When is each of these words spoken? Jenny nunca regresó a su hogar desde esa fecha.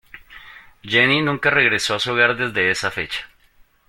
Jenny 0.81 1.21
nunca 1.21 1.51
regresó 1.51 1.93
a 1.93 1.99
su 1.99 2.13
hogar 2.13 2.35
desde 2.35 2.71
esa 2.71 2.89
fecha. 2.89 3.23